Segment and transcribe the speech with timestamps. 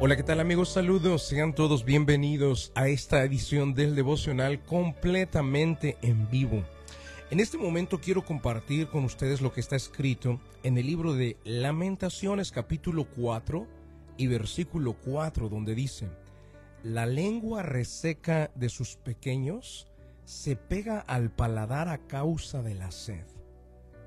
[0.00, 0.68] Hola, ¿qué tal amigos?
[0.68, 6.62] Saludos, sean todos bienvenidos a esta edición del devocional completamente en vivo.
[7.32, 11.36] En este momento quiero compartir con ustedes lo que está escrito en el libro de
[11.42, 13.66] Lamentaciones capítulo 4
[14.16, 16.08] y versículo 4 donde dice,
[16.84, 19.88] La lengua reseca de sus pequeños
[20.22, 23.26] se pega al paladar a causa de la sed.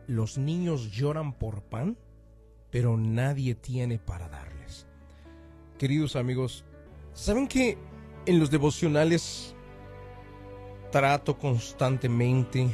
[0.07, 1.97] Los niños lloran por pan,
[2.69, 4.88] pero nadie tiene para darles
[5.81, 6.63] queridos amigos,
[7.16, 7.76] ¿saben que
[8.27, 9.55] en los devocionales
[10.91, 12.67] trato constantemente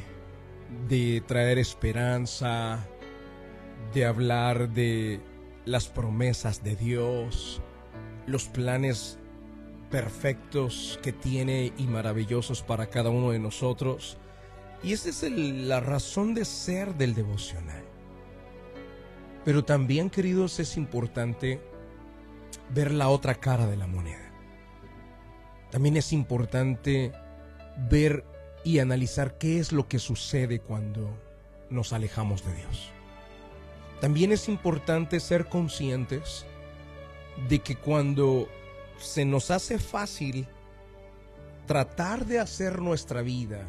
[0.89, 2.85] de traer esperanza,
[3.93, 5.21] de hablar de
[5.63, 7.61] las promesas de Dios,
[8.25, 9.17] los planes
[9.89, 14.17] perfectos que tiene y maravillosos para cada uno de nosotros.
[14.83, 17.85] Y esa es la razón de ser del devocional.
[19.45, 21.61] Pero también, queridos, es importante
[22.73, 24.31] ver la otra cara de la moneda.
[25.71, 27.11] También es importante
[27.89, 28.25] ver
[28.63, 31.09] y analizar qué es lo que sucede cuando
[31.69, 32.91] nos alejamos de Dios.
[34.01, 36.45] También es importante ser conscientes
[37.49, 38.47] de que cuando
[38.97, 40.47] se nos hace fácil
[41.65, 43.67] tratar de hacer nuestra vida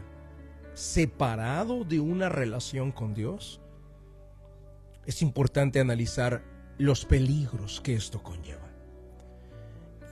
[0.75, 3.61] separado de una relación con Dios,
[5.07, 6.45] es importante analizar
[6.79, 8.68] los peligros que esto conlleva.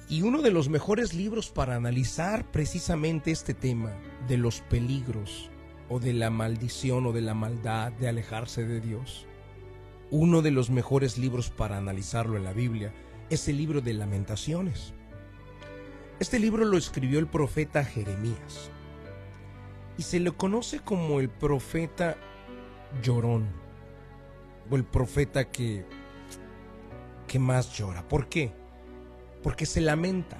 [0.09, 3.93] Y uno de los mejores libros para analizar precisamente este tema
[4.29, 5.51] de los peligros
[5.89, 9.27] o de la maldición o de la maldad de alejarse de Dios.
[10.11, 12.95] Uno de los mejores libros para analizarlo en la Biblia
[13.31, 14.95] es el libro de lamentaciones.
[16.21, 18.71] Este libro lo escribió el profeta Jeremías
[19.99, 22.17] y se le conoce como el profeta
[23.03, 23.49] llorón
[24.71, 25.85] o el profeta que,
[27.27, 28.07] que más llora.
[28.07, 28.53] ¿Por qué?
[29.47, 30.39] Porque se lamenta.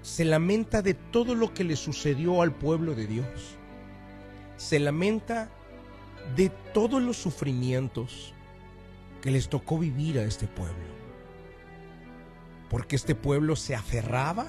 [0.00, 3.58] Se lamenta de todo lo que le sucedió al pueblo de Dios.
[4.56, 5.50] Se lamenta
[6.36, 8.32] de todos los sufrimientos
[9.20, 10.86] que les tocó vivir a este pueblo.
[12.68, 14.46] Porque este pueblo se aferraba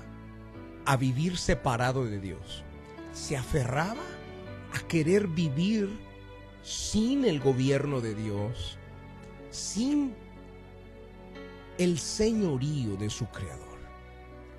[0.85, 2.63] a vivir separado de Dios.
[3.11, 4.05] Se aferraba
[4.71, 5.89] a querer vivir
[6.61, 8.77] sin el gobierno de Dios,
[9.49, 10.13] sin
[11.83, 13.79] el señorío de su creador.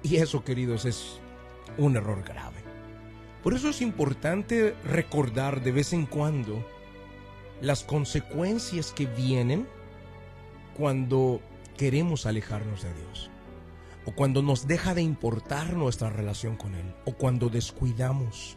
[0.02, 1.20] Y eso, queridos, es
[1.78, 2.60] un error grave.
[3.44, 6.64] Por eso es importante recordar de vez en cuando
[7.60, 9.68] las consecuencias que vienen
[10.76, 11.40] cuando
[11.76, 13.30] queremos alejarnos de Dios,
[14.04, 18.56] o cuando nos deja de importar nuestra relación con Él, o cuando descuidamos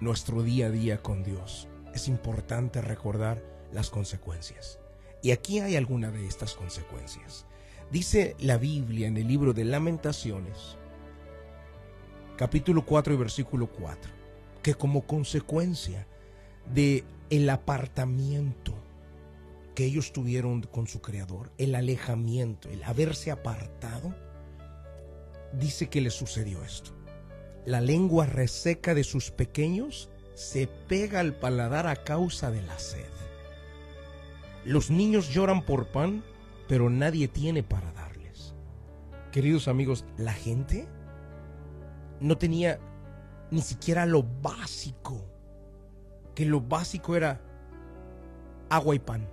[0.00, 1.68] nuestro día a día con Dios.
[1.92, 3.42] Es importante recordar
[3.72, 4.78] las consecuencias.
[5.22, 7.46] Y aquí hay alguna de estas consecuencias.
[7.90, 10.76] Dice la Biblia en el libro de Lamentaciones,
[12.36, 14.10] capítulo 4 y versículo 4,
[14.62, 16.06] que como consecuencia
[16.72, 18.74] de el apartamiento
[19.74, 24.14] que ellos tuvieron con su creador, el alejamiento, el haberse apartado,
[25.52, 26.90] dice que le sucedió esto.
[27.64, 33.06] La lengua reseca de sus pequeños se pega al paladar a causa de la sed.
[34.64, 36.24] Los niños lloran por pan
[36.68, 38.54] pero nadie tiene para darles.
[39.32, 40.88] Queridos amigos, la gente
[42.20, 42.78] no tenía
[43.50, 45.24] ni siquiera lo básico,
[46.34, 47.40] que lo básico era
[48.70, 49.28] agua y pan.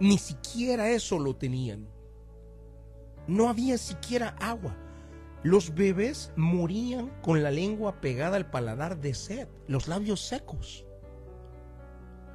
[0.00, 1.86] Ni siquiera eso lo tenían.
[3.26, 4.76] No había siquiera agua.
[5.42, 10.84] Los bebés morían con la lengua pegada al paladar de sed, los labios secos.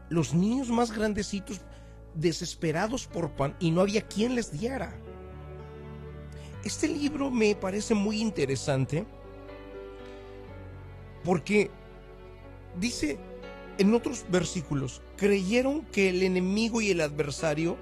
[0.10, 1.62] Los niños más grandecitos
[2.16, 4.96] desesperados por pan y no había quien les diera.
[6.64, 9.06] Este libro me parece muy interesante
[11.24, 11.70] porque
[12.80, 13.18] dice
[13.78, 17.78] en otros versículos, creyeron que el enemigo y el adversario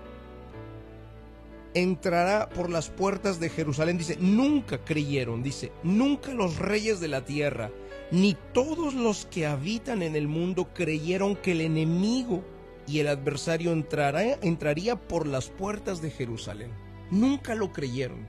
[1.73, 3.97] entrará por las puertas de Jerusalén.
[3.97, 7.71] Dice, nunca creyeron, dice, nunca los reyes de la tierra,
[8.11, 12.43] ni todos los que habitan en el mundo creyeron que el enemigo
[12.87, 16.71] y el adversario entrará, entraría por las puertas de Jerusalén.
[17.09, 18.27] Nunca lo creyeron.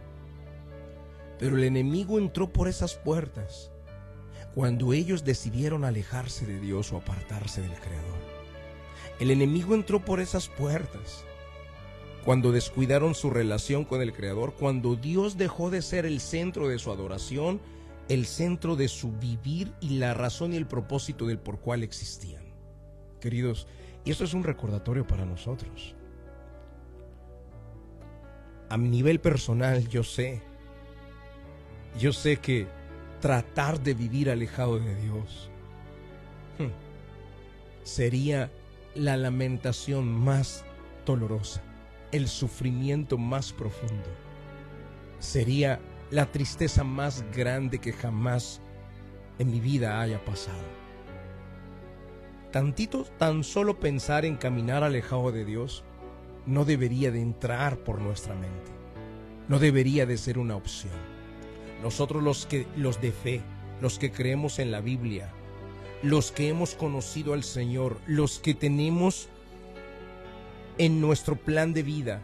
[1.38, 3.70] Pero el enemigo entró por esas puertas
[4.54, 8.18] cuando ellos decidieron alejarse de Dios o apartarse del Creador.
[9.18, 11.24] El enemigo entró por esas puertas
[12.24, 16.78] cuando descuidaron su relación con el Creador, cuando Dios dejó de ser el centro de
[16.78, 17.60] su adoración,
[18.08, 22.44] el centro de su vivir y la razón y el propósito del por cual existían.
[23.20, 23.66] Queridos,
[24.04, 25.94] y esto es un recordatorio para nosotros.
[28.72, 30.40] a mi nivel personal yo sé,
[31.98, 32.66] yo sé que
[33.20, 35.50] tratar de vivir alejado de Dios
[36.58, 36.72] hmm,
[37.82, 38.50] sería
[38.94, 40.64] la lamentación más
[41.04, 41.60] dolorosa,
[42.12, 44.08] el sufrimiento más profundo.
[45.18, 45.78] Sería
[46.10, 48.62] la tristeza más grande que jamás
[49.38, 50.81] en mi vida haya pasado.
[52.52, 55.84] Tantito, tan solo pensar en caminar alejado de Dios
[56.44, 58.70] no debería de entrar por nuestra mente.
[59.48, 60.92] No debería de ser una opción.
[61.82, 63.40] Nosotros los que los de fe,
[63.80, 65.32] los que creemos en la Biblia,
[66.02, 69.30] los que hemos conocido al Señor, los que tenemos
[70.76, 72.22] en nuestro plan de vida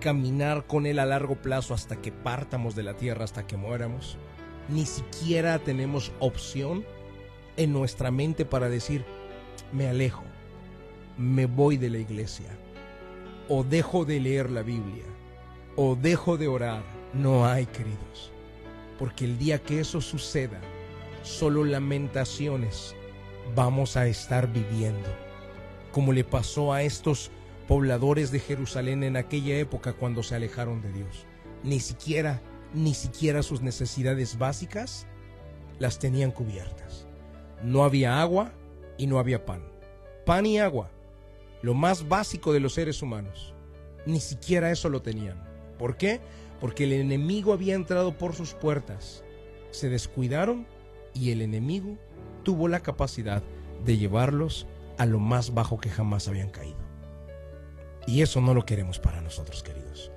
[0.00, 4.16] caminar con Él a largo plazo hasta que partamos de la tierra, hasta que muéramos,
[4.70, 6.82] ni siquiera tenemos opción
[7.58, 9.04] en nuestra mente para decir,
[9.72, 10.24] me alejo,
[11.16, 12.56] me voy de la iglesia,
[13.48, 15.04] o dejo de leer la Biblia,
[15.76, 16.82] o dejo de orar.
[17.14, 18.32] No hay, queridos,
[18.98, 20.60] porque el día que eso suceda,
[21.22, 22.94] solo lamentaciones
[23.54, 25.08] vamos a estar viviendo,
[25.92, 27.30] como le pasó a estos
[27.68, 31.26] pobladores de Jerusalén en aquella época cuando se alejaron de Dios.
[31.62, 32.40] Ni siquiera,
[32.74, 35.06] ni siquiera sus necesidades básicas
[35.78, 37.06] las tenían cubiertas.
[37.62, 38.52] No había agua,
[38.98, 39.62] y no había pan.
[40.24, 40.90] Pan y agua,
[41.62, 43.54] lo más básico de los seres humanos.
[44.06, 45.42] Ni siquiera eso lo tenían.
[45.78, 46.20] ¿Por qué?
[46.60, 49.24] Porque el enemigo había entrado por sus puertas.
[49.70, 50.66] Se descuidaron
[51.14, 51.98] y el enemigo
[52.44, 53.42] tuvo la capacidad
[53.84, 54.66] de llevarlos
[54.98, 56.78] a lo más bajo que jamás habían caído.
[58.06, 60.12] Y eso no lo queremos para nosotros, queridos.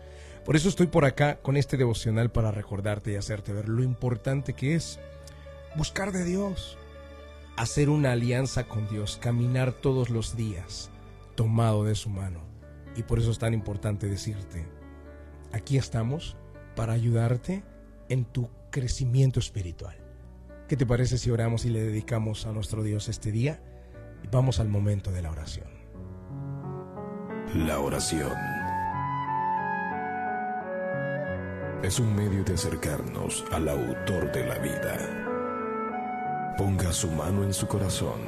[0.46, 4.54] Por eso estoy por acá con este devocional para recordarte y hacerte ver lo importante
[4.54, 5.00] que es
[5.76, 6.78] buscar de Dios,
[7.59, 10.89] hacer una alianza con Dios, caminar todos los días
[11.35, 12.39] tomado de su mano.
[12.95, 14.65] Y por eso es tan importante decirte,
[15.51, 16.38] aquí estamos
[16.77, 17.65] para ayudarte
[18.07, 19.97] en tu crecimiento espiritual.
[20.69, 23.61] ¿Qué te parece si oramos y le dedicamos a nuestro Dios este día?
[24.31, 25.67] Vamos al momento de la oración.
[27.56, 28.38] La oración
[31.83, 35.19] es un medio de acercarnos al autor de la vida
[36.59, 38.19] Ponga su mano en su corazón.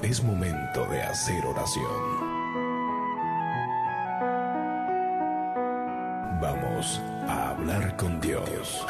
[0.00, 1.84] Es momento de hacer oración.
[6.40, 8.86] Vamos a hablar con Dios.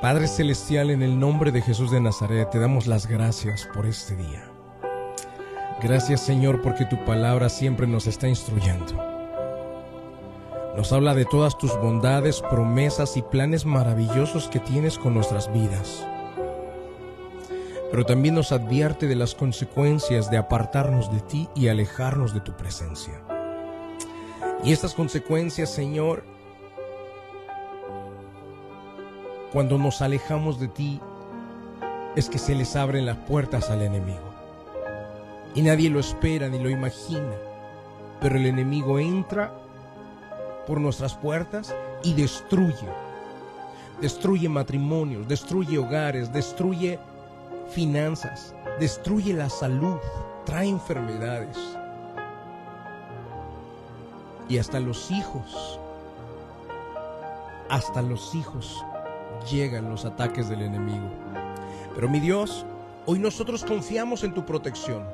[0.00, 4.16] Padre Celestial, en el nombre de Jesús de Nazaret, te damos las gracias por este
[4.16, 4.51] día.
[5.82, 8.94] Gracias Señor porque tu palabra siempre nos está instruyendo.
[10.76, 16.06] Nos habla de todas tus bondades, promesas y planes maravillosos que tienes con nuestras vidas.
[17.90, 22.52] Pero también nos advierte de las consecuencias de apartarnos de ti y alejarnos de tu
[22.52, 23.20] presencia.
[24.62, 26.22] Y estas consecuencias, Señor,
[29.52, 31.00] cuando nos alejamos de ti,
[32.14, 34.31] es que se les abren las puertas al enemigo
[35.54, 37.34] y nadie lo espera ni lo imagina.
[38.20, 39.52] Pero el enemigo entra
[40.66, 42.88] por nuestras puertas y destruye.
[44.00, 46.98] Destruye matrimonios, destruye hogares, destruye
[47.70, 49.96] finanzas, destruye la salud,
[50.44, 51.56] trae enfermedades.
[54.48, 55.78] Y hasta los hijos,
[57.68, 58.84] hasta los hijos
[59.50, 61.08] llegan los ataques del enemigo.
[61.94, 62.64] Pero mi Dios,
[63.06, 65.04] hoy nosotros confiamos en tu protección.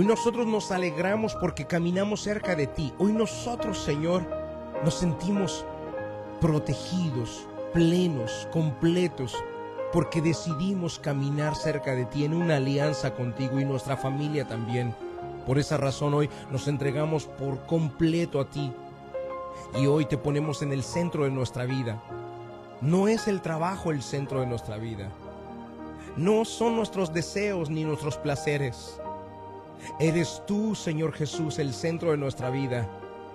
[0.00, 2.90] Hoy nosotros nos alegramos porque caminamos cerca de ti.
[2.96, 4.22] Hoy nosotros, Señor,
[4.82, 5.66] nos sentimos
[6.40, 9.36] protegidos, plenos, completos,
[9.92, 14.94] porque decidimos caminar cerca de ti en una alianza contigo y nuestra familia también.
[15.46, 18.72] Por esa razón hoy nos entregamos por completo a ti
[19.78, 22.02] y hoy te ponemos en el centro de nuestra vida.
[22.80, 25.10] No es el trabajo el centro de nuestra vida.
[26.16, 28.98] No son nuestros deseos ni nuestros placeres.
[29.98, 32.88] Eres tú, Señor Jesús, el centro de nuestra vida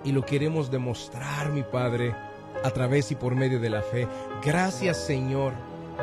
[0.04, 2.14] y lo queremos demostrar, mi Padre,
[2.62, 4.06] a través y por medio de la fe.
[4.44, 5.52] Gracias, Señor.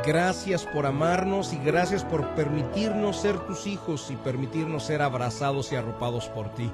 [0.05, 5.75] Gracias por amarnos y gracias por permitirnos ser tus hijos y permitirnos ser abrazados y
[5.75, 6.69] arropados por ti.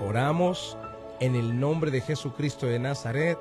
[0.00, 0.76] Oramos
[1.20, 3.38] en el nombre de Jesucristo de Nazaret.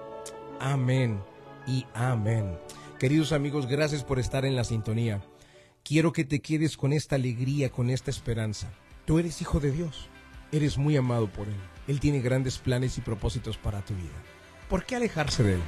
[0.60, 1.20] Amén
[1.66, 2.60] y amén.
[3.00, 5.22] Queridos amigos, gracias por estar en la sintonía.
[5.84, 8.72] Quiero que te quedes con esta alegría, con esta esperanza.
[9.12, 10.08] Tú eres hijo de Dios,
[10.54, 11.60] eres muy amado por Él.
[11.86, 14.08] Él tiene grandes planes y propósitos para tu vida.
[14.70, 15.62] ¿Por qué alejarse de Él?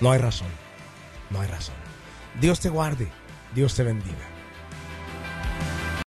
[0.00, 0.46] No hay razón,
[1.30, 1.74] no hay razón.
[2.40, 3.08] Dios te guarde,
[3.52, 4.37] Dios te bendiga.